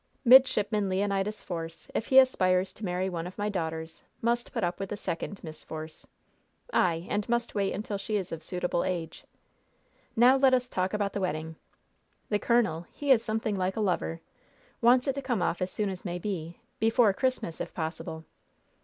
Midshipman 0.25 0.89
Leonidas 0.89 1.43
Force, 1.43 1.87
if 1.93 2.07
he 2.07 2.17
aspires 2.17 2.73
to 2.73 2.83
marry 2.83 3.07
one 3.07 3.27
of 3.27 3.37
my 3.37 3.49
daughters, 3.49 4.01
must 4.19 4.51
put 4.51 4.63
up 4.63 4.79
with 4.79 4.89
the 4.89 4.97
second 4.97 5.39
Miss 5.43 5.63
Force! 5.63 6.07
Ay, 6.73 7.05
and 7.07 7.29
must 7.29 7.53
wait 7.53 7.71
until 7.71 7.99
she 7.99 8.15
is 8.17 8.31
of 8.31 8.41
suitable 8.41 8.83
age! 8.83 9.25
Now 10.15 10.37
let 10.37 10.55
us 10.55 10.67
talk 10.67 10.95
about 10.95 11.13
the 11.13 11.21
wedding! 11.21 11.55
The 12.29 12.39
colonel 12.39 12.87
he 12.91 13.11
is 13.11 13.23
something 13.23 13.55
like 13.55 13.75
a 13.75 13.79
lover! 13.79 14.21
wants 14.81 15.05
it 15.07 15.13
to 15.13 15.21
come 15.21 15.43
off 15.43 15.61
as 15.61 15.69
soon 15.69 15.91
as 15.91 16.03
may 16.03 16.17
be, 16.17 16.57
before 16.79 17.13
Christmas, 17.13 17.61
if 17.61 17.71
possible! 17.75 18.25